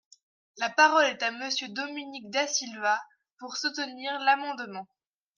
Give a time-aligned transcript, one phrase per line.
[0.57, 2.99] La parole est à Monsieur Dominique Da Silva,
[3.37, 4.87] pour soutenir l’amendement.